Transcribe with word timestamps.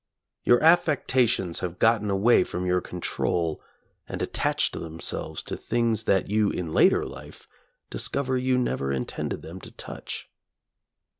Your 0.43 0.57
affections 0.61 1.59
have 1.59 1.77
gotten 1.77 2.09
away 2.09 2.43
from 2.43 2.65
your 2.65 2.81
control 2.81 3.61
and 4.09 4.19
attached 4.19 4.73
themselves 4.73 5.43
to 5.43 5.55
things 5.55 6.05
that 6.05 6.27
you 6.27 6.49
in 6.49 6.73
later 6.73 7.05
life 7.05 7.47
discover 7.91 8.35
you 8.35 8.57
never 8.57 8.91
in 8.91 9.05
tended 9.05 9.43
them 9.43 9.61
to 9.61 9.69
touch. 9.69 10.27